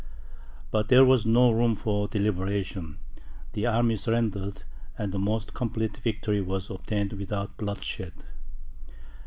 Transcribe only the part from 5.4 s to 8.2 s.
complete victory was obtained without bloodshed.